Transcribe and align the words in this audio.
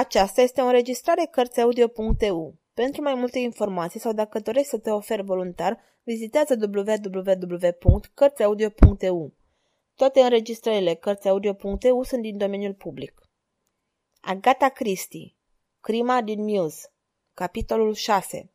Aceasta 0.00 0.40
este 0.40 0.60
o 0.60 0.64
înregistrare 0.64 1.28
Cărțiaudio.eu. 1.30 2.54
Pentru 2.74 3.02
mai 3.02 3.14
multe 3.14 3.38
informații 3.38 4.00
sau 4.00 4.12
dacă 4.12 4.38
dorești 4.38 4.68
să 4.68 4.78
te 4.78 4.90
oferi 4.90 5.22
voluntar, 5.22 5.78
vizitează 6.02 6.70
www.cărțiaudio.eu. 6.74 9.32
Toate 9.94 10.20
înregistrările 10.20 10.94
Cărțiaudio.eu 10.94 12.02
sunt 12.02 12.22
din 12.22 12.36
domeniul 12.36 12.74
public. 12.74 13.20
Agata 14.20 14.68
Christie 14.68 15.34
Crima 15.80 16.22
din 16.22 16.44
Muse 16.44 16.92
Capitolul 17.34 17.94
6 17.94 18.52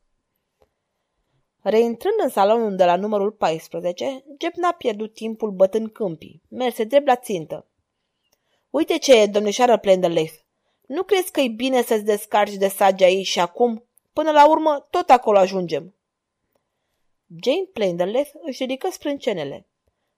Reintrând 1.62 2.16
în 2.23 2.30
salonul 2.30 2.75
de 2.75 2.86
la 2.86 2.96
numărul 2.96 3.32
14, 3.32 4.23
Jeb 4.41 4.54
n-a 4.55 4.71
pierdut 4.71 5.14
timpul 5.14 5.52
bătând 5.52 5.91
câmpii. 5.91 6.41
Merse 6.50 6.84
drept 6.84 7.07
la 7.07 7.16
țintă. 7.16 7.68
Uite 8.70 8.98
ce 8.98 9.21
e, 9.21 9.25
domnișoară 9.25 9.77
Plenderleaf. 9.77 10.43
Nu 10.88 11.04
crezi 11.04 11.31
că 11.31 11.39
e 11.39 11.47
bine 11.47 11.81
să-ți 11.81 12.04
descarci 12.04 12.54
de 12.54 12.67
sagi 12.67 13.03
aici 13.03 13.27
și 13.27 13.39
acum? 13.39 13.85
Până 14.13 14.31
la 14.31 14.49
urmă, 14.49 14.88
tot 14.89 15.09
acolo 15.09 15.38
ajungem. 15.38 15.95
Jane 17.43 17.66
Plenderleaf 17.73 18.30
își 18.41 18.63
ridică 18.63 18.90
sprâncenele. 18.91 19.67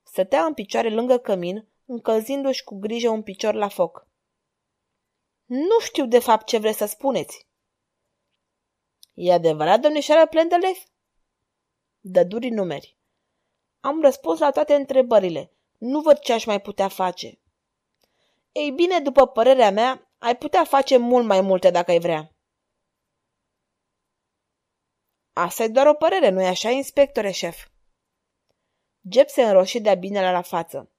Stătea 0.04 0.44
în 0.44 0.54
picioare 0.54 0.90
lângă 0.90 1.18
cămin, 1.18 1.68
încălzindu-și 1.86 2.64
cu 2.64 2.80
grijă 2.80 3.10
un 3.10 3.22
picior 3.22 3.54
la 3.54 3.68
foc. 3.68 4.08
Nu 5.46 5.80
știu 5.80 6.06
de 6.06 6.20
fapt 6.20 6.46
ce 6.46 6.58
vreți 6.58 6.78
să 6.78 6.86
spuneți. 6.86 7.48
E 9.14 9.34
adevărat, 9.34 9.80
domnișoară 9.80 10.28
Plenderleaf? 10.28 10.78
Dăduri 12.00 12.50
numeri. 12.50 12.98
Am 13.80 14.02
răspuns 14.02 14.40
la 14.40 14.52
toate 14.52 14.74
întrebările. 14.74 15.52
Nu 15.78 16.02
văd 16.02 16.20
ce 16.20 16.34
aș 16.34 16.46
mai 16.46 16.62
putea 16.62 16.88
face. 16.88 17.40
Ei 18.52 18.72
bine, 18.72 19.00
după 19.00 19.28
părerea 19.28 19.72
mea, 19.72 20.07
ai 20.18 20.38
putea 20.38 20.64
face 20.64 20.98
mult 20.98 21.26
mai 21.26 21.42
multe 21.42 21.70
dacă 21.70 21.92
ai 21.92 22.00
vrea. 22.00 22.32
Asta 25.34 25.64
e 25.64 25.68
doar 25.68 25.88
o 25.88 25.94
părere, 25.94 26.30
nu-i 26.30 26.46
așa, 26.46 26.70
inspectore 26.70 27.32
șef? 27.32 27.68
Jeb 29.10 29.28
se 29.28 29.44
înroși 29.44 29.80
de-a 29.80 29.96
binele 29.96 30.32
la 30.32 30.42
față. 30.42 30.92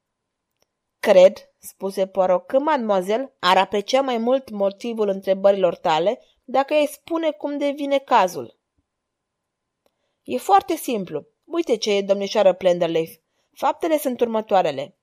Cred, 0.99 1.53
spuse 1.59 2.07
Poirot, 2.07 2.47
că 2.47 2.59
mademoiselle 2.59 3.37
ar 3.39 3.57
aprecia 3.57 4.01
mai 4.01 4.19
mult 4.19 4.51
motivul 4.51 5.09
întrebărilor 5.09 5.77
tale 5.77 6.21
dacă 6.45 6.75
ai 6.75 6.87
spune 6.87 7.31
cum 7.31 7.59
devine 7.59 7.99
cazul. 7.99 8.59
E 10.23 10.39
foarte 10.39 10.75
simplu. 10.75 11.27
Uite 11.45 11.77
ce 11.77 11.93
e, 11.93 12.03
domnișoară 12.03 12.53
Plenderleaf. 12.53 13.11
Faptele 13.53 13.99
sunt 13.99 14.21
următoarele. 14.21 14.97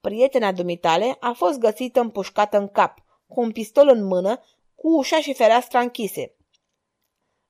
Prietena 0.00 0.52
dumitale 0.52 1.16
a 1.20 1.32
fost 1.32 1.58
găsită 1.58 2.00
împușcată 2.00 2.56
în 2.56 2.68
cap, 2.68 3.04
cu 3.28 3.40
un 3.40 3.52
pistol 3.52 3.88
în 3.88 4.04
mână, 4.04 4.44
cu 4.74 4.88
ușa 4.88 5.20
și 5.20 5.34
fereastra 5.34 5.80
închise. 5.80 6.34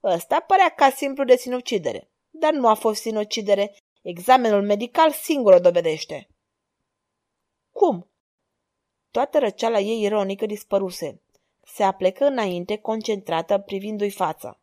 Ăsta 0.03 0.41
părea 0.41 0.69
ca 0.69 0.91
simplu 0.91 1.25
de 1.25 1.37
sinucidere, 1.37 2.11
dar 2.31 2.53
nu 2.53 2.69
a 2.69 2.75
fost 2.75 3.01
sinucidere. 3.01 3.77
Examenul 4.03 4.63
medical 4.63 5.13
singur 5.13 5.53
o 5.53 5.59
dovedește. 5.59 6.29
Cum? 7.73 8.07
Toată 9.11 9.39
răceala 9.39 9.79
ei 9.79 10.03
ironică 10.03 10.47
dispăruse. 10.47 11.21
Se 11.65 11.83
aplecă 11.83 12.25
înainte, 12.25 12.77
concentrată, 12.77 13.59
privindu-i 13.59 14.11
fața. 14.11 14.59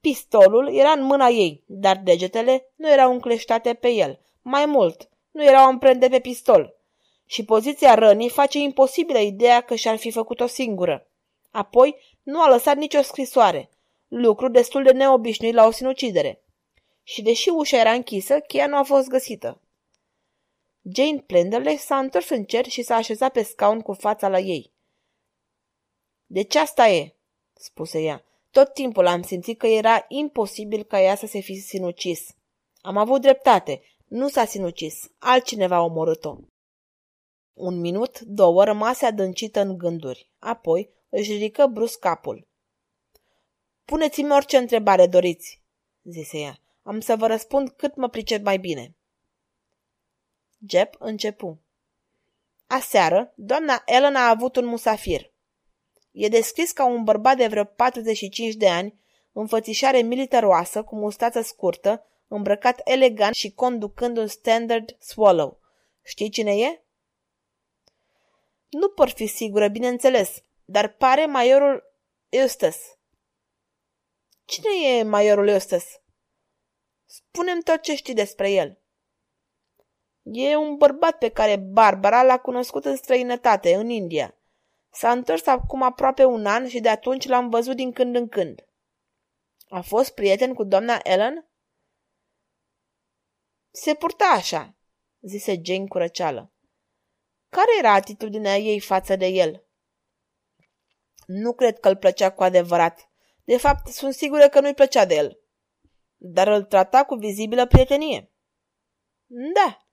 Pistolul 0.00 0.74
era 0.74 0.90
în 0.90 1.02
mâna 1.02 1.26
ei, 1.26 1.62
dar 1.66 1.96
degetele 1.96 2.72
nu 2.76 2.90
erau 2.90 3.12
încleștate 3.12 3.74
pe 3.74 3.88
el. 3.88 4.20
Mai 4.42 4.66
mult, 4.66 5.08
nu 5.30 5.44
erau 5.44 5.66
amprente 5.66 6.08
pe 6.08 6.20
pistol. 6.20 6.77
Și 7.30 7.44
poziția 7.44 7.94
rănii 7.94 8.28
face 8.28 8.58
imposibilă 8.58 9.18
ideea 9.18 9.60
că 9.60 9.74
și-ar 9.74 9.96
fi 9.96 10.10
făcut-o 10.10 10.46
singură. 10.46 11.06
Apoi, 11.50 11.96
nu 12.22 12.42
a 12.42 12.48
lăsat 12.48 12.76
nicio 12.76 13.02
scrisoare, 13.02 13.70
lucru 14.08 14.48
destul 14.48 14.82
de 14.82 14.92
neobișnuit 14.92 15.54
la 15.54 15.66
o 15.66 15.70
sinucidere. 15.70 16.42
Și 17.02 17.22
deși 17.22 17.48
ușa 17.48 17.76
era 17.80 17.92
închisă, 17.92 18.40
cheia 18.40 18.66
nu 18.66 18.76
a 18.76 18.82
fost 18.82 19.08
găsită. 19.08 19.60
Jane 20.82 21.18
Plenderle 21.26 21.76
s-a 21.76 21.98
întors 21.98 22.28
în 22.28 22.44
cer 22.44 22.66
și 22.66 22.82
s-a 22.82 22.94
așezat 22.94 23.32
pe 23.32 23.42
scaun 23.42 23.80
cu 23.80 23.92
fața 23.92 24.28
la 24.28 24.38
ei. 24.38 24.72
Deci 26.26 26.54
asta 26.54 26.88
e, 26.88 27.14
spuse 27.52 28.00
ea. 28.00 28.24
Tot 28.50 28.74
timpul 28.74 29.06
am 29.06 29.22
simțit 29.22 29.58
că 29.58 29.66
era 29.66 30.04
imposibil 30.08 30.82
ca 30.82 31.00
ea 31.00 31.14
să 31.14 31.26
se 31.26 31.40
fi 31.40 31.54
sinucis. 31.54 32.34
Am 32.80 32.96
avut 32.96 33.20
dreptate. 33.20 33.82
Nu 34.06 34.28
s-a 34.28 34.44
sinucis. 34.44 35.10
Altcineva 35.18 35.76
a 35.76 35.82
omorât-o. 35.82 36.36
Un 37.58 37.80
minut, 37.80 38.20
două, 38.20 38.64
rămase 38.64 39.06
adâncită 39.06 39.60
în 39.60 39.78
gânduri. 39.78 40.30
Apoi 40.38 40.90
își 41.08 41.32
ridică 41.32 41.66
brusc 41.66 41.98
capul. 41.98 42.48
Puneți-mi 43.84 44.32
orice 44.32 44.56
întrebare 44.56 45.06
doriți, 45.06 45.62
zise 46.02 46.38
ea. 46.38 46.58
Am 46.82 47.00
să 47.00 47.16
vă 47.16 47.26
răspund 47.26 47.70
cât 47.70 47.96
mă 47.96 48.08
pricep 48.08 48.44
mai 48.44 48.58
bine. 48.58 48.96
Jep 50.68 50.94
începu. 50.98 51.60
Aseară, 52.66 53.32
doamna 53.36 53.82
Ellen 53.86 54.14
a 54.14 54.28
avut 54.28 54.56
un 54.56 54.64
musafir. 54.64 55.32
E 56.12 56.28
descris 56.28 56.72
ca 56.72 56.86
un 56.86 57.04
bărbat 57.04 57.36
de 57.36 57.46
vreo 57.46 57.64
45 57.64 58.54
de 58.54 58.68
ani, 58.68 59.00
înfățișare 59.32 59.98
militaroasă, 59.98 60.82
cu 60.82 60.96
mustață 60.96 61.40
scurtă, 61.40 62.06
îmbrăcat 62.28 62.80
elegant 62.84 63.34
și 63.34 63.52
conducând 63.52 64.16
un 64.16 64.26
standard 64.26 64.96
swallow. 64.98 65.60
Știi 66.02 66.30
cine 66.30 66.56
e? 66.56 66.82
Nu 68.68 68.88
pot 68.88 69.10
fi 69.10 69.26
sigură, 69.26 69.68
bineînțeles, 69.68 70.42
dar 70.64 70.88
pare 70.88 71.26
majorul 71.26 71.82
Eustace. 72.28 72.78
Cine 74.44 74.96
e 74.98 75.02
majorul 75.02 75.48
Eustace? 75.48 76.02
Spunem 77.04 77.60
tot 77.60 77.80
ce 77.80 77.94
știi 77.94 78.14
despre 78.14 78.50
el. 78.50 78.78
E 80.22 80.56
un 80.56 80.76
bărbat 80.76 81.18
pe 81.18 81.28
care 81.28 81.56
Barbara 81.56 82.22
l-a 82.22 82.38
cunoscut 82.38 82.84
în 82.84 82.96
străinătate, 82.96 83.74
în 83.74 83.88
India. 83.88 84.38
S-a 84.90 85.10
întors 85.10 85.46
acum 85.46 85.82
aproape 85.82 86.24
un 86.24 86.46
an 86.46 86.68
și 86.68 86.80
de 86.80 86.88
atunci 86.88 87.26
l-am 87.26 87.48
văzut 87.48 87.76
din 87.76 87.92
când 87.92 88.16
în 88.16 88.28
când. 88.28 88.66
A 89.68 89.80
fost 89.80 90.14
prieten 90.14 90.54
cu 90.54 90.64
doamna 90.64 91.00
Ellen? 91.02 91.48
Se 93.70 93.94
purta 93.94 94.24
așa, 94.24 94.74
zise 95.20 95.60
Jane 95.62 95.86
cu 95.86 95.98
răceală. 95.98 96.52
Care 97.48 97.68
era 97.78 97.92
atitudinea 97.92 98.56
ei 98.56 98.80
față 98.80 99.16
de 99.16 99.26
el? 99.26 99.66
Nu 101.26 101.52
cred 101.52 101.78
că 101.78 101.88
îl 101.88 101.96
plăcea 101.96 102.30
cu 102.30 102.42
adevărat. 102.42 103.10
De 103.44 103.56
fapt, 103.56 103.86
sunt 103.86 104.14
sigură 104.14 104.48
că 104.48 104.60
nu-i 104.60 104.74
plăcea 104.74 105.04
de 105.04 105.14
el. 105.14 105.40
Dar 106.16 106.48
îl 106.48 106.62
trata 106.62 107.04
cu 107.04 107.14
vizibilă 107.14 107.66
prietenie. 107.66 108.32
Da. 109.54 109.88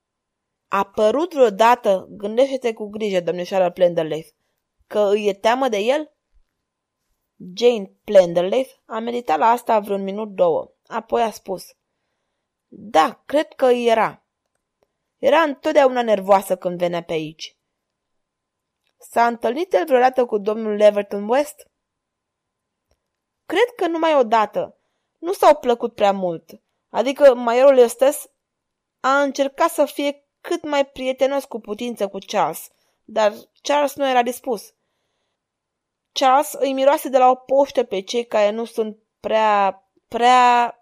A 0.68 0.84
părut 0.84 1.34
vreodată, 1.34 2.06
gândește-te 2.10 2.72
cu 2.72 2.88
grijă, 2.88 3.20
domnișoară 3.20 3.70
Plenderleaf, 3.70 4.26
că 4.86 4.98
îi 4.98 5.28
e 5.28 5.32
teamă 5.32 5.68
de 5.68 5.78
el? 5.78 6.16
Jane 7.56 7.92
Plenderleaf 8.04 8.68
a 8.84 8.98
meditat 8.98 9.38
la 9.38 9.46
asta 9.46 9.80
vreun 9.80 10.02
minut 10.02 10.34
două. 10.34 10.74
Apoi 10.86 11.22
a 11.22 11.30
spus. 11.30 11.64
Da, 12.68 13.22
cred 13.26 13.52
că 13.52 13.66
îi 13.66 13.86
era. 13.86 14.25
Era 15.18 15.40
întotdeauna 15.40 16.02
nervoasă 16.02 16.56
când 16.56 16.78
venea 16.78 17.02
pe 17.02 17.12
aici. 17.12 17.56
S-a 18.98 19.26
întâlnit 19.26 19.72
el 19.72 19.84
vreodată 19.84 20.26
cu 20.26 20.38
domnul 20.38 20.74
Leverton 20.74 21.28
West? 21.28 21.70
Cred 23.46 23.74
că 23.76 23.86
numai 23.86 24.14
odată. 24.18 24.78
Nu 25.18 25.32
s-au 25.32 25.56
plăcut 25.56 25.94
prea 25.94 26.12
mult. 26.12 26.50
Adică 26.88 27.34
maiorul 27.34 27.78
Estes 27.78 28.30
a 29.00 29.22
încercat 29.22 29.70
să 29.70 29.84
fie 29.84 30.24
cât 30.40 30.62
mai 30.62 30.86
prietenos 30.86 31.44
cu 31.44 31.60
putință 31.60 32.08
cu 32.08 32.18
Charles, 32.26 32.68
dar 33.04 33.32
Charles 33.62 33.94
nu 33.94 34.08
era 34.08 34.22
dispus. 34.22 34.74
Charles 36.12 36.52
îi 36.52 36.72
miroase 36.72 37.08
de 37.08 37.18
la 37.18 37.30
o 37.30 37.34
poștă 37.34 37.84
pe 37.84 38.00
cei 38.00 38.26
care 38.26 38.50
nu 38.50 38.64
sunt 38.64 38.98
prea, 39.20 39.84
prea... 40.08 40.74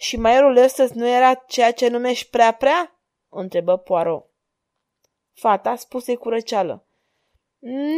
Și 0.00 0.16
maierul 0.16 0.56
ăsta 0.56 0.86
nu 0.94 1.08
era 1.08 1.34
ceea 1.34 1.72
ce 1.72 1.88
numești 1.88 2.30
prea-prea? 2.30 3.00
întrebă 3.28 3.76
Poirot. 3.76 4.30
Fata 5.32 5.76
spuse 5.76 6.14
cu 6.14 6.28
răceală. 6.28 6.86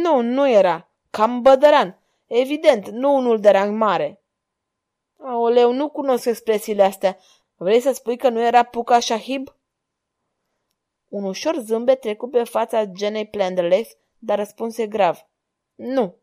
Nu, 0.01 0.21
nu 0.21 0.49
era. 0.49 0.89
Cam 1.09 1.41
bădăran. 1.41 1.99
Evident, 2.25 2.87
nu 2.87 3.15
unul 3.15 3.39
de 3.39 3.49
rang 3.49 3.77
mare. 3.77 4.23
Aoleu, 5.17 5.71
nu 5.71 5.89
cunosc 5.89 6.25
expresiile 6.25 6.83
astea. 6.83 7.17
Vrei 7.55 7.79
să 7.79 7.91
spui 7.91 8.17
că 8.17 8.29
nu 8.29 8.41
era 8.41 8.63
Puca 8.63 8.99
Shahib? 8.99 9.55
Un 11.07 11.23
ușor 11.23 11.57
zâmbet 11.57 11.99
trecu 11.99 12.27
pe 12.27 12.43
fața 12.43 12.83
Jenei 12.97 13.27
Plenderleaf, 13.27 13.89
dar 14.17 14.37
răspunse 14.37 14.87
grav. 14.87 15.27
Nu. 15.75 16.15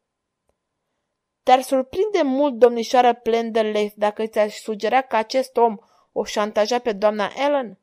Te-ar 1.48 1.62
surprinde 1.62 2.22
mult, 2.22 2.54
domnișoară 2.54 3.14
Plenderleaf, 3.14 3.92
dacă 3.96 4.26
ți-aș 4.26 4.54
sugera 4.54 5.02
că 5.02 5.16
acest 5.16 5.56
om 5.56 5.76
o 6.12 6.24
șantaja 6.24 6.78
pe 6.78 6.92
doamna 6.92 7.32
Ellen? 7.36 7.78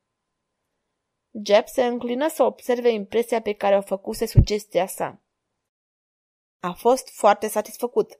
Jeb 1.45 1.67
se 1.67 1.85
înclină 1.85 2.27
să 2.27 2.43
observe 2.43 2.89
impresia 2.89 3.41
pe 3.41 3.53
care 3.53 3.77
o 3.77 3.81
făcuse 3.81 4.25
sugestia 4.25 4.87
sa. 4.87 5.21
A 6.59 6.71
fost 6.71 7.09
foarte 7.09 7.47
satisfăcut. 7.47 8.19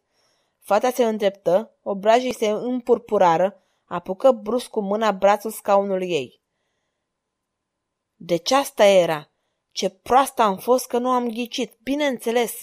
Fata 0.59 0.89
se 0.89 1.05
îndreptă, 1.05 1.77
obrajii 1.81 2.33
se 2.33 2.47
împurpurară, 2.47 3.63
apucă 3.83 4.31
brusc 4.31 4.69
cu 4.69 4.81
mâna 4.81 5.11
brațul 5.11 5.51
scaunului 5.51 6.09
ei. 6.09 6.41
Deci 8.15 8.51
asta 8.51 8.85
era. 8.85 9.31
Ce 9.71 9.89
proastă 9.89 10.41
am 10.41 10.57
fost 10.57 10.87
că 10.87 10.97
nu 10.97 11.09
am 11.09 11.27
ghicit, 11.27 11.77
bineînțeles. 11.83 12.61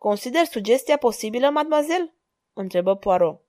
Consider 0.00 0.44
sugestia 0.44 0.96
posibilă, 0.96 1.50
mademoiselle? 1.50 2.14
întrebă 2.52 2.96
Poirot. 2.96 3.40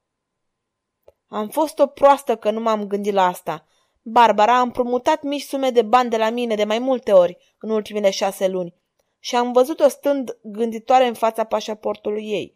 Am 1.27 1.49
fost 1.49 1.79
o 1.79 1.87
proastă 1.87 2.35
că 2.35 2.51
nu 2.51 2.59
m-am 2.59 2.87
gândit 2.87 3.13
la 3.13 3.25
asta. 3.25 3.65
Barbara 4.01 4.57
a 4.57 4.61
împrumutat 4.61 5.21
mici 5.23 5.41
sume 5.41 5.69
de 5.69 5.81
bani 5.81 6.09
de 6.09 6.17
la 6.17 6.29
mine 6.29 6.55
de 6.55 6.63
mai 6.63 6.79
multe 6.79 7.11
ori 7.11 7.55
în 7.59 7.69
ultimele 7.69 8.09
șase 8.09 8.47
luni 8.47 8.73
și 9.19 9.35
am 9.35 9.51
văzut-o 9.51 9.87
stând 9.87 10.37
gânditoare 10.43 11.07
în 11.07 11.13
fața 11.13 11.43
pașaportului 11.43 12.29
ei. 12.29 12.55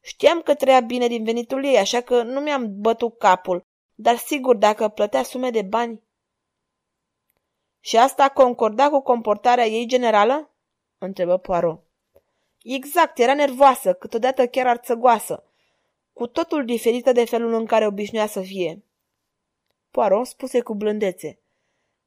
Știam 0.00 0.42
că 0.42 0.54
trăia 0.54 0.80
bine 0.80 1.06
din 1.06 1.24
venitul 1.24 1.64
ei, 1.64 1.78
așa 1.78 2.00
că 2.00 2.22
nu 2.22 2.40
mi-am 2.40 2.80
bătut 2.80 3.18
capul, 3.18 3.66
dar 3.94 4.16
sigur 4.16 4.56
dacă 4.56 4.88
plătea 4.88 5.22
sume 5.22 5.50
de 5.50 5.62
bani. 5.62 6.02
Și 7.80 7.96
asta 7.96 8.28
concorda 8.28 8.90
cu 8.90 9.00
comportarea 9.00 9.66
ei 9.66 9.86
generală? 9.86 10.50
întrebă 10.98 11.36
Poirot. 11.36 11.81
Exact, 12.62 13.18
era 13.18 13.34
nervoasă, 13.34 13.92
câteodată 13.92 14.46
chiar 14.46 14.66
arțăgoasă, 14.66 15.44
cu 16.12 16.26
totul 16.26 16.64
diferită 16.64 17.12
de 17.12 17.24
felul 17.24 17.52
în 17.52 17.66
care 17.66 17.86
obișnuia 17.86 18.26
să 18.26 18.40
fie. 18.40 18.82
Poirot 19.90 20.26
spuse 20.26 20.60
cu 20.60 20.74
blândețe. 20.74 21.38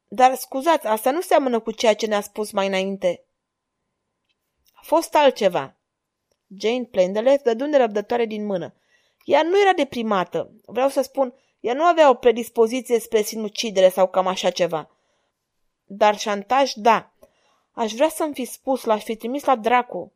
Dar 0.08 0.34
scuzați, 0.34 0.86
asta 0.86 1.10
nu 1.10 1.20
seamănă 1.20 1.60
cu 1.60 1.70
ceea 1.70 1.94
ce 1.94 2.06
ne-a 2.06 2.20
spus 2.20 2.50
mai 2.50 2.66
înainte. 2.66 3.24
A 4.72 4.80
fost 4.82 5.14
altceva. 5.14 5.74
Jane 6.58 6.84
Plenderleff 6.84 7.42
dădu 7.42 7.66
nerăbdătoare 7.66 8.24
din 8.24 8.46
mână. 8.46 8.74
Ea 9.24 9.42
nu 9.42 9.60
era 9.60 9.72
deprimată. 9.72 10.50
Vreau 10.66 10.88
să 10.88 11.02
spun, 11.02 11.34
ea 11.60 11.74
nu 11.74 11.82
avea 11.82 12.10
o 12.10 12.14
predispoziție 12.14 13.00
spre 13.00 13.22
sinucidere 13.22 13.88
sau 13.88 14.08
cam 14.08 14.26
așa 14.26 14.50
ceva. 14.50 14.90
Dar 15.84 16.18
șantaj, 16.18 16.72
da. 16.74 17.10
Aș 17.72 17.92
vrea 17.92 18.08
să-mi 18.08 18.34
fi 18.34 18.44
spus, 18.44 18.84
l-aș 18.84 19.02
fi 19.02 19.16
trimis 19.16 19.44
la 19.44 19.56
dracu. 19.56 20.12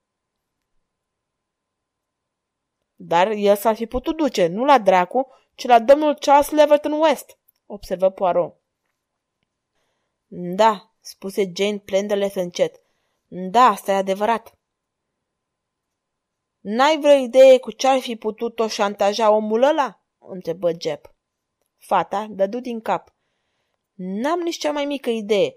Dar 3.03 3.31
el 3.31 3.57
s-ar 3.57 3.75
fi 3.75 3.87
putut 3.87 4.17
duce, 4.17 4.47
nu 4.47 4.65
la 4.65 4.79
dracu, 4.79 5.29
ci 5.55 5.67
la 5.67 5.79
domnul 5.79 6.15
Charles 6.15 6.51
Leverton 6.51 6.93
West, 6.93 7.39
observă 7.67 8.11
Poirot. 8.11 8.57
Da, 10.27 10.93
spuse 11.01 11.53
Jane 11.55 11.79
Plenderleff 11.79 12.37
încet. 12.37 12.81
Da, 13.29 13.65
asta 13.65 13.93
e 13.93 13.95
adevărat. 13.95 14.59
N-ai 16.61 16.99
vreo 16.99 17.17
idee 17.17 17.59
cu 17.59 17.71
ce-ar 17.71 17.99
fi 17.99 18.17
putut-o 18.17 18.69
șantaja 18.69 19.31
omul 19.31 19.63
ăla? 19.63 20.03
întrebă 20.19 20.71
Jeb. 20.81 21.01
Fata 21.77 22.27
dădu 22.31 22.61
din 22.61 22.81
cap. 22.81 23.15
N-am 23.95 24.41
nici 24.41 24.59
cea 24.59 24.73
mai 24.73 24.85
mică 24.85 25.11
idee. 25.11 25.57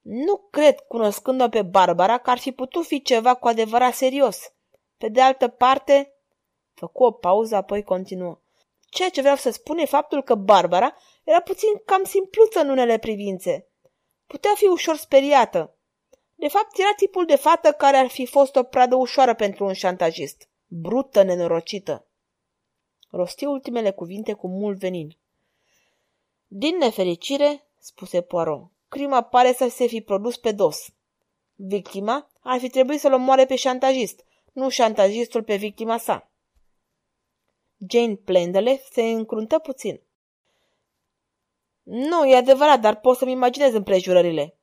Nu 0.00 0.36
cred, 0.50 0.80
cunoscând-o 0.80 1.48
pe 1.48 1.62
Barbara, 1.62 2.18
că 2.18 2.30
ar 2.30 2.38
fi 2.38 2.52
putut 2.52 2.86
fi 2.86 3.02
ceva 3.02 3.34
cu 3.34 3.48
adevărat 3.48 3.94
serios. 3.94 4.52
Pe 4.96 5.08
de 5.08 5.20
altă 5.20 5.48
parte, 5.48 6.11
făcu 6.74 7.04
o 7.04 7.10
pauză, 7.10 7.56
apoi 7.56 7.82
continuă. 7.82 8.38
Ceea 8.88 9.08
ce 9.08 9.20
vreau 9.20 9.36
să 9.36 9.50
spun 9.50 9.78
e 9.78 9.84
faptul 9.84 10.22
că 10.22 10.34
Barbara 10.34 10.96
era 11.24 11.40
puțin 11.40 11.68
cam 11.84 12.04
simpluță 12.04 12.60
în 12.60 12.68
unele 12.68 12.98
privințe. 12.98 13.66
Putea 14.26 14.50
fi 14.54 14.66
ușor 14.66 14.96
speriată. 14.96 15.74
De 16.34 16.48
fapt, 16.48 16.78
era 16.78 16.92
tipul 16.96 17.26
de 17.26 17.36
fată 17.36 17.72
care 17.72 17.96
ar 17.96 18.08
fi 18.08 18.26
fost 18.26 18.56
o 18.56 18.62
pradă 18.62 18.94
ușoară 18.94 19.34
pentru 19.34 19.64
un 19.64 19.72
șantajist. 19.72 20.48
Brută, 20.66 21.22
nenorocită. 21.22 22.06
Rosti 23.10 23.44
ultimele 23.44 23.90
cuvinte 23.90 24.32
cu 24.32 24.48
mult 24.48 24.78
venin. 24.78 25.16
Din 26.46 26.76
nefericire, 26.76 27.66
spuse 27.78 28.20
Poirot, 28.20 28.70
crima 28.88 29.22
pare 29.22 29.52
să 29.52 29.68
se 29.68 29.86
fi 29.86 30.00
produs 30.00 30.36
pe 30.36 30.52
dos. 30.52 30.92
Victima 31.54 32.30
ar 32.40 32.58
fi 32.58 32.68
trebuit 32.68 33.00
să-l 33.00 33.12
omoare 33.12 33.46
pe 33.46 33.56
șantajist, 33.56 34.24
nu 34.52 34.68
șantajistul 34.68 35.42
pe 35.42 35.56
victima 35.56 35.98
sa. 35.98 36.30
Jane 37.88 38.14
Plendele 38.14 38.82
se 38.90 39.02
încruntă 39.02 39.58
puțin. 39.58 40.00
Nu, 41.82 42.24
e 42.24 42.36
adevărat, 42.36 42.80
dar 42.80 43.00
pot 43.00 43.16
să-mi 43.16 43.32
imaginez 43.32 43.74
împrejurările. 43.74 44.56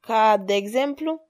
Ca, 0.00 0.36
de 0.36 0.54
exemplu, 0.54 1.20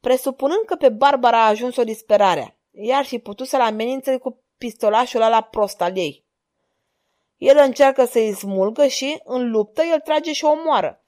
presupunând 0.00 0.64
că 0.66 0.76
pe 0.76 0.88
Barbara 0.88 1.42
a 1.42 1.48
ajuns 1.48 1.76
o 1.76 1.84
disperare, 1.84 2.58
ea 2.70 2.96
ar 2.96 3.04
fi 3.04 3.18
putut 3.18 3.46
să-l 3.46 3.60
amenințe 3.60 4.16
cu 4.16 4.42
pistolașul 4.58 5.22
ăla 5.22 5.40
prost 5.40 5.80
al 5.80 5.96
ei. 5.96 6.24
El 7.36 7.56
încearcă 7.56 8.04
să-i 8.04 8.34
smulgă 8.34 8.86
și, 8.86 9.20
în 9.24 9.50
luptă, 9.50 9.82
el 9.82 10.00
trage 10.00 10.32
și 10.32 10.44
o 10.44 10.50
omoară. 10.50 11.04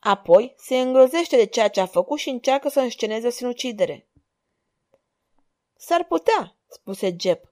Apoi 0.00 0.54
se 0.56 0.80
îngrozește 0.80 1.36
de 1.36 1.46
ceea 1.46 1.68
ce 1.68 1.80
a 1.80 1.86
făcut 1.86 2.18
și 2.18 2.28
încearcă 2.28 2.68
să 2.68 2.80
însceneze 2.80 3.26
o 3.26 3.30
sinucidere. 3.30 4.06
S-ar 5.76 6.04
putea, 6.04 6.56
spuse 6.68 7.16
Jep, 7.20 7.51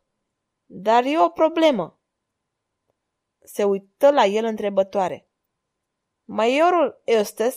dar 0.73 1.05
e 1.05 1.19
o 1.19 1.29
problemă. 1.29 1.99
Se 3.39 3.65
uită 3.65 4.11
la 4.11 4.25
el 4.25 4.45
întrebătoare. 4.45 5.29
Maiorul 6.25 7.01
Eustace, 7.05 7.57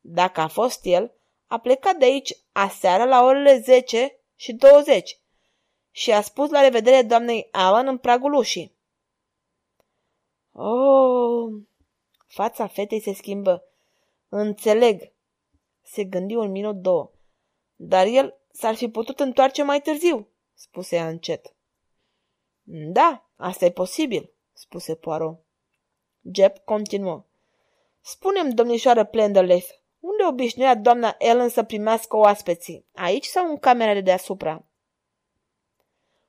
dacă 0.00 0.40
a 0.40 0.46
fost 0.46 0.84
el, 0.84 1.14
a 1.46 1.58
plecat 1.58 1.96
de 1.96 2.04
aici 2.04 2.36
aseară 2.52 3.04
la 3.04 3.24
orele 3.24 3.58
10 3.58 4.20
și 4.34 4.52
20 4.52 5.20
și 5.90 6.12
a 6.12 6.20
spus 6.20 6.50
la 6.50 6.60
revedere 6.60 7.02
doamnei 7.02 7.48
Allen 7.50 7.86
în 7.86 7.98
pragul 7.98 8.34
ușii. 8.34 8.76
Oh! 10.52 11.52
Fața 12.26 12.66
fetei 12.66 13.00
se 13.00 13.12
schimbă. 13.12 13.64
Înțeleg. 14.28 15.12
Se 15.82 16.04
gândi 16.04 16.34
un 16.34 16.50
minut, 16.50 16.76
două. 16.76 17.10
Dar 17.76 18.06
el 18.06 18.40
s-ar 18.52 18.74
fi 18.74 18.88
putut 18.88 19.20
întoarce 19.20 19.62
mai 19.62 19.80
târziu, 19.80 20.28
spuse 20.54 20.96
ea 20.96 21.08
încet. 21.08 21.54
Da, 22.64 23.28
asta 23.36 23.64
e 23.64 23.70
posibil, 23.70 24.30
spuse 24.52 24.94
Poirot. 24.94 25.38
Jeb 26.32 26.58
continuă. 26.64 27.24
Spunem, 28.00 28.50
domnișoară 28.50 29.04
Plenderleaf, 29.04 29.64
unde 30.00 30.24
obișnuia 30.28 30.74
doamna 30.74 31.14
Ellen 31.18 31.48
să 31.48 31.62
primească 31.62 32.16
oaspeții? 32.16 32.86
Aici 32.94 33.24
sau 33.24 33.50
în 33.50 33.58
camerele 33.58 33.94
de 33.94 34.00
deasupra? 34.00 34.64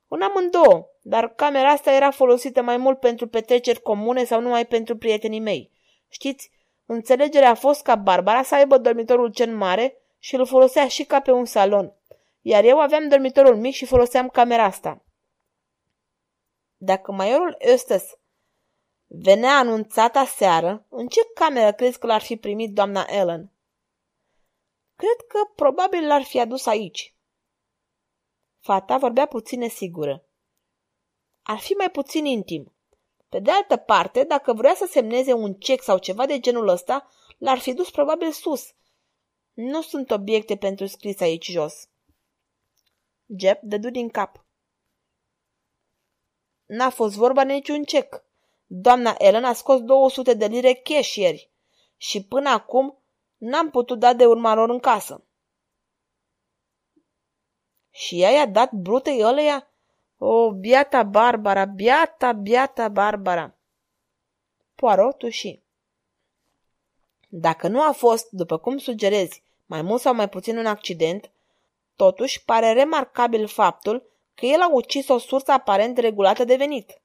În 0.08 0.22
amândouă, 0.22 0.88
dar 1.02 1.34
camera 1.36 1.70
asta 1.70 1.92
era 1.92 2.12
folosită 2.12 2.62
mai 2.62 2.78
mult 2.78 3.00
pentru 3.00 3.28
petreceri 3.28 3.82
comune 3.82 4.24
sau 4.24 4.42
numai 4.42 4.66
pentru 4.66 4.98
prietenii 4.98 5.40
mei. 5.40 5.72
Știți, 6.08 6.52
înțelegerea 6.86 7.50
a 7.50 7.56
fost 7.56 7.82
ca 7.82 7.96
Barbara 7.96 8.44
să 8.44 8.56
aibă 8.56 8.78
dormitorul 8.78 9.32
cel 9.32 9.56
mare 9.56 9.98
și 10.20 10.36
îl 10.36 10.46
folosea 10.46 10.88
și 10.88 11.04
ca 11.04 11.20
pe 11.20 11.32
un 11.32 11.46
salon, 11.46 11.94
iar 12.42 12.64
eu 12.64 12.80
aveam 12.80 13.08
dormitorul 13.08 13.56
mic 13.56 13.74
și 13.74 13.86
foloseam 13.86 14.28
camera 14.28 14.64
asta. 14.64 15.02
Dacă 16.86 17.12
maiorul 17.12 17.56
Eustace 17.60 18.06
venea 19.08 19.58
anunțat 19.58 20.16
aseară, 20.16 20.86
în 20.90 21.08
ce 21.08 21.20
cameră 21.34 21.74
crezi 21.74 22.00
că 22.00 22.08
l-ar 22.08 22.22
fi 22.22 22.38
primit 22.38 22.74
doamna 22.74 23.06
Ellen? 23.10 23.52
Cred 24.96 25.28
că 25.28 25.52
probabil 25.56 26.08
l-ar 26.08 26.24
fi 26.24 26.40
adus 26.40 26.66
aici. 26.66 27.16
Fata 28.60 28.98
vorbea 28.98 29.26
puțin 29.26 29.60
nesigură. 29.60 30.26
Ar 31.42 31.58
fi 31.58 31.72
mai 31.74 31.92
puțin 31.92 32.26
intim. 32.26 32.74
Pe 33.30 33.40
de 33.40 33.52
altă 33.52 33.78
parte, 33.78 34.24
dacă 34.24 34.54
vrea 34.54 34.74
să 34.76 34.86
semneze 34.90 35.34
un 35.34 35.54
cec 35.54 35.82
sau 35.82 35.98
ceva 35.98 36.26
de 36.26 36.40
genul 36.40 36.68
ăsta, 36.68 37.10
l-ar 37.38 37.60
fi 37.60 37.74
dus 37.74 37.90
probabil 37.92 38.32
sus. 38.32 38.74
Nu 39.54 39.82
sunt 39.82 40.12
obiecte 40.12 40.58
pentru 40.58 40.86
scris 40.86 41.20
aici 41.20 41.52
jos. 41.52 41.90
Jeb 43.38 43.58
dădu 43.62 43.90
din 43.90 44.10
cap. 44.10 44.43
N-a 46.66 46.90
fost 46.90 47.16
vorba 47.16 47.44
niciun 47.44 47.84
cec. 47.84 48.24
Doamna 48.68 49.16
Ellen 49.18 49.44
a 49.44 49.54
scos 49.54 49.82
200 49.82 50.34
de 50.34 50.46
lire 50.46 50.74
cash 50.74 51.16
ieri 51.16 51.50
și 51.98 52.24
până 52.24 52.50
acum 52.50 52.98
n-am 53.38 53.70
putut 53.70 54.00
da 54.00 54.14
de 54.14 54.26
urma 54.26 54.54
lor 54.54 54.70
în 54.70 54.80
casă. 54.80 55.24
Și 57.90 58.22
ea 58.22 58.30
i-a 58.30 58.46
dat 58.46 58.72
brutei 58.72 59.24
ăleia? 59.24 59.68
O, 60.18 60.52
biata 60.52 61.04
Barbara, 61.04 61.66
biata, 61.66 62.32
biata 62.32 62.88
Barbara! 62.88 63.56
Poirot 64.76 65.22
și. 65.30 65.62
Dacă 67.28 67.68
nu 67.68 67.82
a 67.82 67.92
fost, 67.92 68.30
după 68.32 68.58
cum 68.58 68.78
sugerezi, 68.78 69.44
mai 69.66 69.82
mult 69.82 70.02
sau 70.02 70.14
mai 70.14 70.30
puțin 70.30 70.58
un 70.58 70.66
accident, 70.66 71.32
totuși 71.96 72.44
pare 72.46 72.74
remarcabil 72.74 73.48
faptul 73.48 74.12
că 74.34 74.46
el 74.46 74.62
a 74.62 74.74
ucis 74.74 75.08
o 75.08 75.18
sursă 75.18 75.52
aparent 75.52 75.98
regulată 75.98 76.44
de 76.44 76.56
venit. 76.56 77.02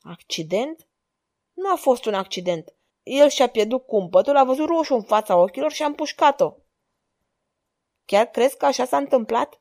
Accident? 0.00 0.88
Nu 1.52 1.72
a 1.72 1.76
fost 1.76 2.04
un 2.04 2.14
accident. 2.14 2.74
El 3.02 3.28
și-a 3.28 3.48
pierdut 3.48 3.86
cumpătul, 3.86 4.36
a 4.36 4.44
văzut 4.44 4.68
roșu 4.68 4.94
în 4.94 5.02
fața 5.02 5.36
ochilor 5.36 5.72
și 5.72 5.82
a 5.82 5.86
împușcat-o. 5.86 6.54
Chiar 8.04 8.26
crezi 8.26 8.56
că 8.56 8.66
așa 8.66 8.84
s-a 8.84 8.96
întâmplat? 8.96 9.60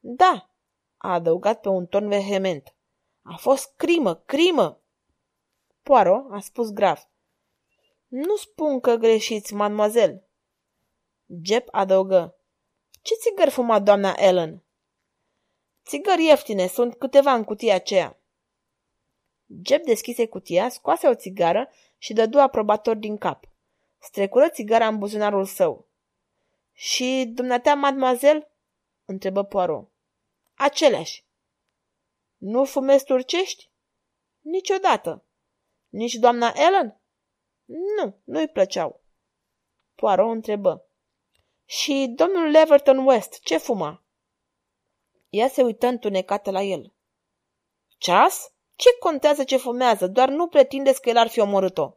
Da, 0.00 0.50
a 0.96 1.12
adăugat 1.12 1.60
pe 1.60 1.68
un 1.68 1.86
ton 1.86 2.08
vehement. 2.08 2.74
A 3.22 3.36
fost 3.36 3.72
crimă, 3.76 4.14
crimă! 4.14 4.80
Poaro 5.82 6.26
a 6.30 6.40
spus 6.40 6.70
grav. 6.72 7.08
Nu 8.08 8.36
spun 8.36 8.80
că 8.80 8.94
greșiți, 8.94 9.54
mademoiselle. 9.54 10.26
Jeb 11.42 11.62
adăugă. 11.70 12.36
Ce 13.02 13.14
țigări 13.14 13.50
fuma 13.50 13.78
doamna 13.78 14.14
Ellen? 14.16 14.62
Țigări 15.84 16.24
ieftine, 16.24 16.66
sunt 16.66 16.94
câteva 16.94 17.32
în 17.32 17.44
cutia 17.44 17.74
aceea. 17.74 18.16
Jeb 19.64 19.82
deschise 19.82 20.26
cutia, 20.26 20.68
scoase 20.68 21.08
o 21.08 21.14
țigară 21.14 21.68
și 21.98 22.12
dădu 22.12 22.38
aprobator 22.38 22.96
din 22.96 23.18
cap. 23.18 23.48
Strecură 23.98 24.48
țigara 24.48 24.86
în 24.86 24.98
buzunarul 24.98 25.44
său. 25.44 25.88
Și 26.72 27.30
dumneatea, 27.34 27.74
mademoiselle? 27.74 28.50
întrebă 29.04 29.44
Poirot. 29.44 29.90
Aceleași. 30.54 31.24
Nu 32.36 32.64
fumezi 32.64 33.04
turcești? 33.04 33.70
Niciodată. 34.40 35.24
Nici 35.88 36.14
doamna 36.14 36.52
Ellen? 36.56 37.00
Nu, 37.64 38.20
nu-i 38.24 38.48
plăceau. 38.48 39.00
Poirot 39.94 40.30
întrebă. 40.30 40.86
Și 41.64 42.12
domnul 42.16 42.50
Leverton 42.50 43.06
West, 43.06 43.40
ce 43.40 43.56
fuma? 43.56 44.01
Ea 45.32 45.48
se 45.48 45.62
uită 45.62 45.86
întunecată 45.86 46.50
la 46.50 46.62
el. 46.62 46.92
Ceas? 47.98 48.52
Ce 48.76 48.88
contează 48.98 49.44
ce 49.44 49.56
fumează? 49.56 50.06
Doar 50.06 50.28
nu 50.28 50.48
pretindeți 50.48 51.00
că 51.00 51.08
el 51.08 51.16
ar 51.16 51.28
fi 51.28 51.40
omorât-o. 51.40 51.96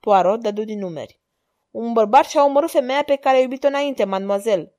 Poirot 0.00 0.40
dădu 0.40 0.64
din 0.64 0.78
numeri. 0.78 1.20
Un 1.70 1.92
bărbat 1.92 2.24
și-a 2.24 2.44
omorât 2.44 2.70
femeia 2.70 3.02
pe 3.04 3.16
care 3.16 3.36
a 3.36 3.40
iubit-o 3.40 3.66
înainte, 3.66 4.04
mademoiselle. 4.04 4.74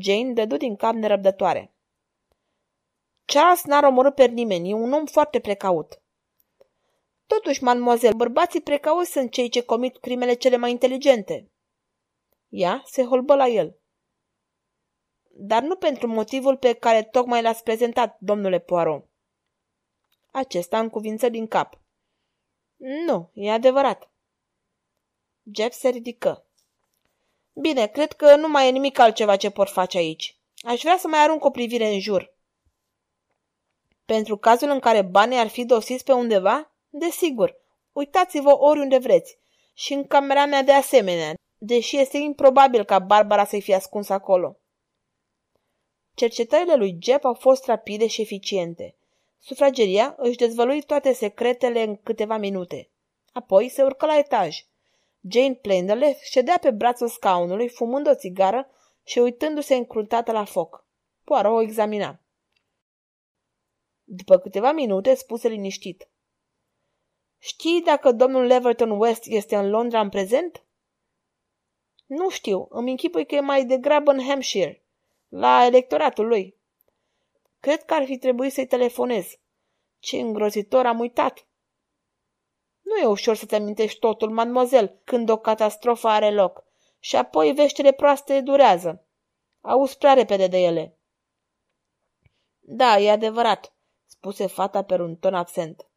Jane 0.00 0.32
dădu 0.32 0.56
din 0.56 0.76
cap 0.76 0.94
nerăbdătoare. 0.94 1.74
Charles 3.24 3.64
n-a 3.64 3.86
omorât 3.86 4.14
pe 4.14 4.26
nimeni, 4.26 4.70
e 4.70 4.74
un 4.74 4.92
om 4.92 5.06
foarte 5.06 5.40
precaut. 5.40 6.02
Totuși, 7.26 7.62
mademoiselle, 7.62 8.16
bărbații 8.16 8.60
precauți 8.60 9.10
sunt 9.10 9.30
cei 9.30 9.48
ce 9.48 9.62
comit 9.62 9.98
crimele 9.98 10.34
cele 10.34 10.56
mai 10.56 10.70
inteligente. 10.70 11.50
Ea 12.48 12.82
se 12.86 13.04
holbă 13.04 13.34
la 13.34 13.46
el. 13.46 13.77
Dar 15.40 15.62
nu 15.62 15.76
pentru 15.76 16.06
motivul 16.06 16.56
pe 16.56 16.72
care 16.72 17.02
tocmai 17.02 17.42
l-ați 17.42 17.62
prezentat, 17.62 18.16
domnule 18.20 18.58
Poirot. 18.58 19.04
Acesta 20.30 20.78
încuvință 20.78 21.28
din 21.28 21.46
cap. 21.46 21.80
Nu, 22.76 23.30
e 23.32 23.50
adevărat. 23.50 24.10
Jeff 25.54 25.74
se 25.74 25.88
ridică. 25.88 26.44
Bine, 27.52 27.86
cred 27.86 28.12
că 28.12 28.36
nu 28.36 28.48
mai 28.48 28.68
e 28.68 28.70
nimic 28.70 28.98
altceva 28.98 29.36
ce 29.36 29.50
pot 29.50 29.68
face 29.68 29.98
aici. 29.98 30.38
Aș 30.56 30.80
vrea 30.80 30.96
să 30.96 31.08
mai 31.08 31.22
arunc 31.22 31.44
o 31.44 31.50
privire 31.50 31.86
în 31.92 32.00
jur. 32.00 32.34
Pentru 34.04 34.36
cazul 34.36 34.70
în 34.70 34.78
care 34.78 35.02
banii 35.02 35.38
ar 35.38 35.48
fi 35.48 35.64
dosiți 35.64 36.04
pe 36.04 36.12
undeva? 36.12 36.72
Desigur, 36.88 37.56
uitați-vă 37.92 38.58
oriunde 38.58 38.98
vreți. 38.98 39.38
Și 39.74 39.92
în 39.92 40.06
camera 40.06 40.46
mea 40.46 40.62
de 40.62 40.72
asemenea, 40.72 41.34
deși 41.58 41.98
este 41.98 42.16
improbabil 42.16 42.84
ca 42.84 42.98
Barbara 42.98 43.44
să-i 43.44 43.62
fie 43.62 43.74
ascuns 43.74 44.08
acolo. 44.08 44.58
Cercetările 46.18 46.74
lui 46.74 46.98
Jeff 47.00 47.24
au 47.24 47.34
fost 47.34 47.64
rapide 47.66 48.06
și 48.06 48.20
eficiente. 48.20 48.96
Sufrageria 49.38 50.14
își 50.18 50.36
dezvălui 50.36 50.82
toate 50.82 51.12
secretele 51.12 51.82
în 51.82 51.96
câteva 51.96 52.36
minute. 52.36 52.90
Apoi 53.32 53.68
se 53.68 53.82
urcă 53.82 54.06
la 54.06 54.18
etaj. 54.18 54.66
Jane 55.30 55.54
Plenderle 55.54 56.18
ședea 56.22 56.58
pe 56.58 56.70
brațul 56.70 57.08
scaunului, 57.08 57.68
fumând 57.68 58.08
o 58.08 58.14
țigară 58.14 58.70
și 59.04 59.18
uitându-se 59.18 59.74
încruntată 59.74 60.32
la 60.32 60.44
foc. 60.44 60.86
Poirot 61.24 61.52
o 61.52 61.60
examina. 61.60 62.20
După 64.04 64.38
câteva 64.38 64.72
minute 64.72 65.14
spuse 65.14 65.48
liniștit. 65.48 66.08
Știi 67.38 67.82
dacă 67.82 68.12
domnul 68.12 68.44
Leverton 68.44 68.90
West 68.90 69.26
este 69.26 69.56
în 69.56 69.70
Londra 69.70 70.00
în 70.00 70.08
prezent? 70.08 70.64
Nu 72.06 72.30
știu, 72.30 72.66
îmi 72.70 72.90
închipui 72.90 73.26
că 73.26 73.34
e 73.34 73.40
mai 73.40 73.64
degrabă 73.64 74.10
în 74.10 74.26
Hampshire, 74.26 74.82
la 75.28 75.64
electoratul 75.64 76.26
lui. 76.26 76.56
Cred 77.60 77.84
că 77.84 77.94
ar 77.94 78.04
fi 78.04 78.18
trebuit 78.18 78.52
să-i 78.52 78.66
telefonez. 78.66 79.26
Ce 79.98 80.20
îngrozitor 80.20 80.86
am 80.86 80.98
uitat. 80.98 81.46
Nu 82.80 82.96
e 82.96 83.06
ușor 83.06 83.36
să-ți 83.36 83.54
amintești 83.54 83.98
totul, 83.98 84.30
mademoiselle, 84.30 85.00
când 85.04 85.28
o 85.28 85.38
catastrofă 85.38 86.08
are 86.08 86.30
loc. 86.30 86.64
Și 86.98 87.16
apoi 87.16 87.52
veștile 87.52 87.92
proaste 87.92 88.40
durează. 88.40 89.06
Auzi 89.60 89.98
prea 89.98 90.12
repede 90.12 90.46
de 90.46 90.58
ele. 90.58 90.98
Da, 92.58 92.98
e 92.98 93.10
adevărat, 93.10 93.74
spuse 94.06 94.46
fata 94.46 94.84
pe 94.84 94.94
un 94.94 95.16
ton 95.16 95.34
absent. 95.34 95.88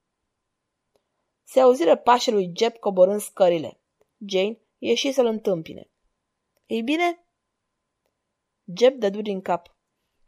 Se 1.44 1.60
auziră 1.60 1.96
pașii 1.96 2.32
lui 2.32 2.52
Jeb 2.56 2.78
coborând 2.78 3.22
scările. 3.22 3.80
Jane 4.26 4.60
ieși 4.78 5.12
să-l 5.12 5.26
întâmpine. 5.26 5.90
Ei 6.66 6.82
bine? 6.82 7.26
Jeb 8.78 8.94
dădu 8.94 9.22
din 9.22 9.42
cap. 9.42 9.75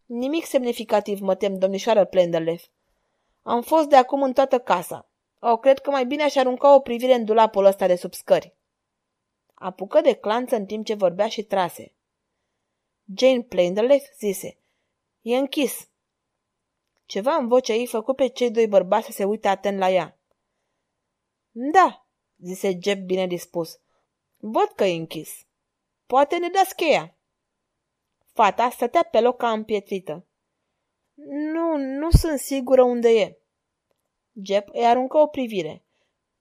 Nimic 0.05 0.45
semnificativ, 0.45 1.19
mă 1.19 1.35
tem, 1.35 1.57
domnișoară 1.57 2.05
Plenderleaf. 2.05 2.63
Am 3.41 3.62
fost 3.62 3.88
de 3.88 3.95
acum 3.95 4.23
în 4.23 4.33
toată 4.33 4.59
casa. 4.59 5.09
O, 5.39 5.57
cred 5.57 5.79
că 5.79 5.89
mai 5.89 6.05
bine 6.05 6.23
aș 6.23 6.35
arunca 6.35 6.75
o 6.75 6.79
privire 6.79 7.13
în 7.13 7.25
dulapul 7.25 7.65
ăsta 7.65 7.88
de 7.88 7.95
sub 7.95 8.13
scări. 8.13 8.55
Apucă 9.53 10.01
de 10.01 10.13
clanță 10.13 10.55
în 10.55 10.65
timp 10.65 10.85
ce 10.85 10.93
vorbea 10.93 11.27
și 11.27 11.43
trase. 11.43 11.93
Jane 13.15 13.41
Plenderleaf 13.41 14.03
zise, 14.17 14.57
E 15.21 15.38
închis. 15.38 15.88
Ceva 17.05 17.35
în 17.35 17.47
vocea 17.47 17.73
ei 17.73 17.88
făcu 17.88 18.13
pe 18.13 18.27
cei 18.27 18.51
doi 18.51 18.67
bărbați 18.67 19.05
să 19.05 19.12
se 19.12 19.23
uite 19.23 19.47
atent 19.47 19.77
la 19.77 19.89
ea. 19.89 20.19
Da, 21.51 22.07
zise 22.38 22.77
Jeb 22.81 23.00
bine 23.00 23.27
dispus. 23.27 23.79
Văd 24.38 24.67
că 24.75 24.83
e 24.83 24.95
închis. 24.95 25.45
Poate 26.05 26.38
ne 26.38 26.50
dați 26.50 26.75
cheia. 26.75 27.17
Fata 28.33 28.69
stătea 28.69 29.03
pe 29.03 29.19
loc 29.19 29.37
ca 29.37 29.51
împietrită. 29.51 30.25
Nu, 31.25 31.77
nu 31.77 32.09
sunt 32.11 32.39
sigură 32.39 32.83
unde 32.83 33.09
e. 33.09 33.37
Jeb 34.43 34.63
îi 34.71 34.85
aruncă 34.85 35.17
o 35.17 35.27
privire. 35.27 35.83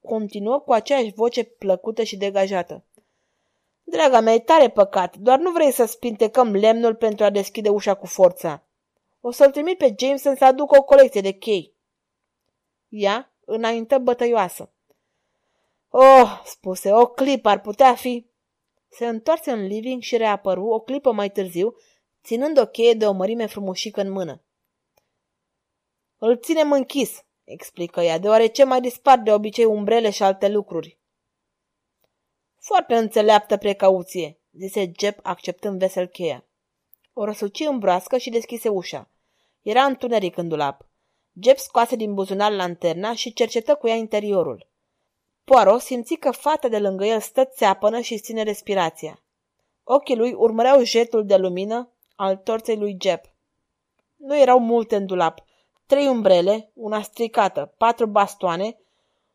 Continuă 0.01 0.61
cu 0.61 0.73
aceeași 0.73 1.13
voce 1.13 1.45
plăcută 1.45 2.03
și 2.03 2.17
degajată. 2.17 2.85
Draga 3.85 4.21
mea, 4.21 4.33
e 4.33 4.39
tare 4.39 4.69
păcat, 4.69 5.17
doar 5.17 5.39
nu 5.39 5.51
vrei 5.51 5.71
să 5.71 5.85
spintecăm 5.85 6.53
lemnul 6.53 6.95
pentru 6.95 7.25
a 7.25 7.31
deschide 7.31 7.69
ușa 7.69 7.95
cu 7.95 8.07
forța. 8.07 8.63
O 9.21 9.31
să-l 9.31 9.51
trimit 9.51 9.79
pe 9.79 9.95
Jameson 9.99 10.37
să 10.37 10.45
aducă 10.45 10.79
o 10.79 10.83
colecție 10.83 11.21
de 11.21 11.31
chei. 11.31 11.73
Ea 12.89 13.33
înaintă 13.45 13.99
bătăioasă. 13.99 14.71
Oh, 15.89 16.43
spuse, 16.45 16.93
o 16.93 17.07
clipă 17.07 17.49
ar 17.49 17.61
putea 17.61 17.95
fi... 17.95 18.27
Se 18.95 19.07
întoarse 19.07 19.51
în 19.51 19.67
living 19.67 20.03
și 20.03 20.17
reapăru 20.17 20.65
o 20.65 20.81
clipă 20.81 21.13
mai 21.13 21.31
târziu, 21.31 21.75
ținând 22.25 22.59
o 22.59 22.67
cheie 22.67 22.93
de 22.93 23.07
o 23.07 23.13
mărime 23.13 23.47
frumușică 23.47 24.01
în 24.01 24.11
mână. 24.11 24.43
Îl 26.19 26.39
ținem 26.39 26.73
închis, 26.73 27.25
explică 27.45 28.01
ea, 28.01 28.19
deoarece 28.19 28.65
mai 28.65 28.81
dispar 28.81 29.19
de 29.19 29.33
obicei 29.33 29.65
umbrele 29.65 30.11
și 30.11 30.23
alte 30.23 30.49
lucruri. 30.49 30.99
Foarte 32.59 32.95
înțeleaptă 32.95 33.57
precauție, 33.57 34.41
zise 34.51 34.93
Jeb, 34.99 35.15
acceptând 35.23 35.79
vesel 35.79 36.07
cheia. 36.07 36.45
O 37.13 37.25
răsuci 37.25 37.61
în 37.61 37.79
broască 37.79 38.19
și 38.19 38.31
deschise 38.31 38.69
ușa. 38.69 39.11
Era 39.63 39.85
întuneric 39.85 40.37
în 40.37 40.49
dulap. 40.49 40.87
Jeb 41.41 41.57
scoase 41.57 41.97
din 41.97 42.15
buzunar 42.15 42.53
lanterna 42.53 43.15
și 43.15 43.33
cercetă 43.33 43.75
cu 43.75 43.89
ea 43.89 43.95
interiorul. 43.95 44.72
Poirot 45.45 45.81
simți 45.81 46.15
că 46.15 46.31
fata 46.31 46.69
de 46.69 46.79
lângă 46.79 47.05
el 47.05 47.21
stă 47.21 47.45
țeapănă 47.45 48.01
și 48.01 48.19
ține 48.19 48.43
respirația. 48.43 49.23
Ochii 49.85 50.17
lui 50.17 50.33
urmăreau 50.33 50.83
jetul 50.83 51.27
de 51.27 51.37
lumină 51.37 51.89
al 52.17 52.37
torței 52.37 52.77
lui 52.77 52.97
Jeb. 53.01 53.21
Nu 54.17 54.39
erau 54.39 54.59
multe 54.59 54.97
în 54.97 55.07
dulap. 55.07 55.45
Trei 55.87 56.07
umbrele, 56.07 56.71
una 56.75 57.03
stricată, 57.03 57.75
patru 57.77 58.07
bastoane, 58.07 58.77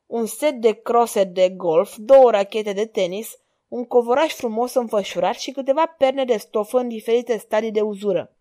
un 0.06 0.26
set 0.26 0.54
de 0.54 0.72
crose 0.72 1.24
de 1.24 1.50
golf, 1.50 1.96
două 1.98 2.32
rachete 2.32 2.74
de 2.74 2.86
tenis, 2.86 3.38
un 3.68 3.86
covoraș 3.86 4.34
frumos 4.34 4.74
înfășurat 4.74 5.36
și 5.36 5.52
câteva 5.52 5.86
perne 5.86 6.26
de 6.26 6.38
stofă 6.38 6.78
în 6.78 6.88
diferite 6.88 7.38
stadii 7.38 7.72
de 7.72 7.82
uzură. 7.82 8.32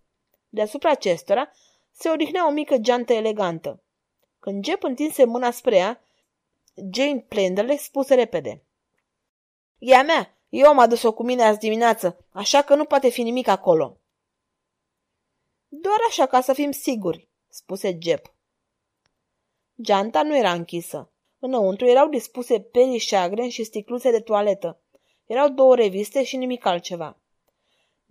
Deasupra 0.48 0.90
acestora 0.90 1.50
se 1.92 2.10
odihnea 2.10 2.48
o 2.48 2.50
mică 2.50 2.76
geantă 2.76 3.12
elegantă. 3.12 3.80
Când 4.40 4.64
Jeb 4.64 4.84
întinse 4.84 5.24
mâna 5.24 5.50
spre 5.50 5.76
ea, 5.76 6.00
Jane 6.76 7.24
Plenderle 7.28 7.76
spuse 7.76 8.14
repede. 8.14 8.62
E 9.78 9.94
a 9.94 10.02
mea, 10.02 10.38
eu 10.48 10.68
am 10.68 10.78
adus-o 10.78 11.12
cu 11.12 11.22
mine 11.22 11.42
azi 11.42 11.58
dimineață, 11.58 12.26
așa 12.30 12.62
că 12.62 12.74
nu 12.74 12.84
poate 12.84 13.08
fi 13.08 13.22
nimic 13.22 13.48
acolo. 13.48 14.00
Doar 15.68 15.98
așa 16.08 16.26
ca 16.26 16.40
să 16.40 16.52
fim 16.52 16.70
siguri, 16.70 17.28
spuse 17.48 17.98
Jeb. 18.00 18.20
Geanta 19.82 20.22
nu 20.22 20.36
era 20.36 20.52
închisă. 20.52 21.10
Înăuntru 21.38 21.86
erau 21.86 22.08
dispuse 22.08 22.60
perii 22.60 22.98
șagren 22.98 23.48
și 23.48 23.64
sticluțe 23.64 24.10
de 24.10 24.20
toaletă. 24.20 24.80
Erau 25.26 25.48
două 25.48 25.74
reviste 25.74 26.24
și 26.24 26.36
nimic 26.36 26.66
altceva. 26.66 27.16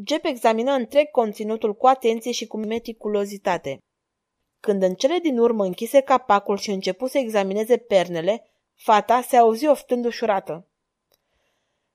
Jep 0.06 0.26
examină 0.26 0.72
întreg 0.72 1.12
conținutul 1.12 1.76
cu 1.76 1.88
atenție 1.88 2.32
și 2.32 2.48
cu 2.48 2.58
meticulozitate. 2.58 3.78
Când 4.60 4.84
în 4.84 4.94
cele 4.94 5.20
din 5.20 5.38
urmă 5.38 5.64
închise 5.66 6.02
capacul 6.02 6.58
și 6.58 6.72
începu 6.72 7.08
să 7.08 7.18
examineze 7.18 7.78
pernele, 7.78 8.44
fata 8.76 9.22
se 9.22 9.38
auzi 9.38 9.68
oftând 9.68 10.06
ușurată. 10.06 10.68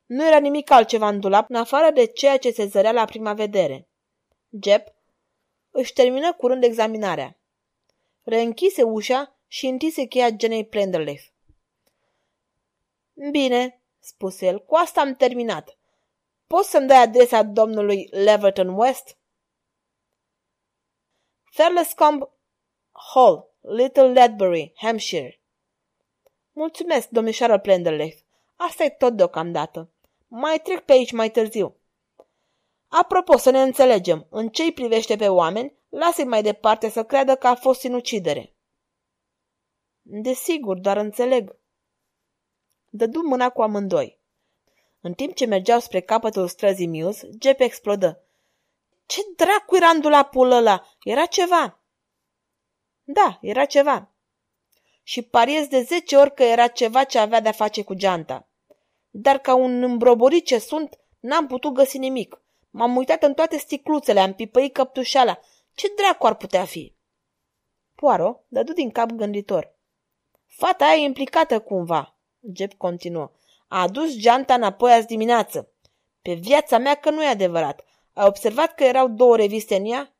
Nu 0.06 0.26
era 0.26 0.38
nimic 0.38 0.70
altceva 0.70 1.08
în 1.08 1.20
dulap, 1.20 1.48
în 1.48 1.56
afară 1.56 1.90
de 1.90 2.06
ceea 2.06 2.38
ce 2.38 2.50
se 2.50 2.66
zărea 2.66 2.92
la 2.92 3.04
prima 3.04 3.34
vedere. 3.34 3.88
Jep 4.62 4.94
își 5.70 5.92
termină 5.92 6.32
curând 6.32 6.62
examinarea. 6.62 7.38
Reînchise 8.22 8.82
ușa 8.82 9.36
și 9.46 9.66
întise 9.66 10.04
cheia 10.04 10.30
genei 10.30 10.66
Prenderleaf. 10.66 11.22
Bine, 13.30 13.82
spuse 13.98 14.46
el, 14.46 14.64
cu 14.64 14.74
asta 14.74 15.00
am 15.00 15.14
terminat. 15.14 15.78
Poți 16.46 16.70
să-mi 16.70 16.86
dai 16.86 17.02
adresa 17.02 17.42
domnului 17.42 18.08
Leverton 18.10 18.68
West? 18.68 19.16
Thurlescombe 21.54 22.28
Hall, 22.90 23.54
Little 23.60 24.08
Ledbury, 24.08 24.72
Hampshire. 24.76 25.39
Mulțumesc, 26.60 27.08
domnișoară 27.08 27.58
Prenderleaf. 27.58 28.14
Asta 28.56 28.84
e 28.84 28.88
tot 28.88 29.12
deocamdată. 29.12 29.90
Mai 30.28 30.60
trec 30.62 30.80
pe 30.80 30.92
aici 30.92 31.12
mai 31.12 31.30
târziu. 31.30 31.76
Apropo, 32.88 33.36
să 33.36 33.50
ne 33.50 33.62
înțelegem, 33.62 34.26
în 34.30 34.48
ce 34.48 34.62
îi 34.62 34.72
privește 34.72 35.16
pe 35.16 35.28
oameni, 35.28 35.74
lasă-i 35.88 36.24
mai 36.24 36.42
departe 36.42 36.88
să 36.88 37.04
creadă 37.04 37.36
că 37.36 37.46
a 37.46 37.54
fost 37.54 37.80
sinucidere. 37.80 38.54
Desigur, 40.02 40.78
dar 40.78 40.96
înțeleg. 40.96 41.56
Dădu 42.88 43.20
mâna 43.20 43.50
cu 43.50 43.62
amândoi. 43.62 44.18
În 45.00 45.12
timp 45.12 45.34
ce 45.34 45.46
mergeau 45.46 45.80
spre 45.80 46.00
capătul 46.00 46.48
străzii 46.48 46.88
Muse, 46.88 47.28
Jep 47.40 47.60
explodă. 47.60 48.22
Ce 49.06 49.20
dracu 49.36 49.76
era 49.76 49.88
în 49.88 50.00
dulapul 50.00 50.50
ăla? 50.50 50.86
Era 51.02 51.26
ceva. 51.26 51.78
Da, 53.02 53.38
era 53.40 53.64
ceva. 53.64 54.10
Și 55.10 55.22
pariez 55.22 55.66
de 55.66 55.80
zece 55.80 56.16
ori 56.16 56.34
că 56.34 56.42
era 56.42 56.66
ceva 56.66 57.04
ce 57.04 57.18
avea 57.18 57.40
de-a 57.40 57.52
face 57.52 57.82
cu 57.82 57.94
geanta. 57.94 58.48
Dar 59.10 59.38
ca 59.38 59.54
un 59.54 59.82
îmbroborit 59.82 60.44
ce 60.44 60.58
sunt, 60.58 60.98
n-am 61.20 61.46
putut 61.46 61.74
găsi 61.74 61.98
nimic. 61.98 62.42
M-am 62.70 62.96
uitat 62.96 63.22
în 63.22 63.34
toate 63.34 63.56
sticluțele, 63.56 64.20
am 64.20 64.34
pipăit 64.34 64.72
căptușala. 64.72 65.38
Ce 65.74 65.92
dracu 65.96 66.26
ar 66.26 66.34
putea 66.34 66.64
fi? 66.64 66.94
Poaro 67.94 68.44
dădu 68.48 68.72
din 68.72 68.90
cap 68.90 69.10
gânditor. 69.10 69.74
Fata 70.46 70.84
aia 70.84 70.96
e 70.96 71.04
implicată 71.04 71.60
cumva, 71.60 72.18
Jeb 72.54 72.72
continuă. 72.72 73.30
A 73.68 73.82
adus 73.82 74.16
geanta 74.16 74.54
înapoi 74.54 74.92
azi 74.92 75.06
dimineață. 75.06 75.72
Pe 76.22 76.32
viața 76.32 76.78
mea 76.78 76.94
că 76.94 77.10
nu 77.10 77.22
e 77.22 77.26
adevărat. 77.26 77.84
Ai 78.12 78.26
observat 78.26 78.74
că 78.74 78.84
erau 78.84 79.08
două 79.08 79.36
reviste 79.36 79.76
în 79.76 79.84
ea? 79.84 80.14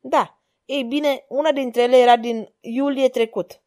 Da. 0.00 0.42
Ei 0.64 0.84
bine, 0.84 1.24
una 1.28 1.52
dintre 1.52 1.82
ele 1.82 1.96
era 1.96 2.16
din 2.16 2.54
iulie 2.60 3.08
trecut. 3.08 3.59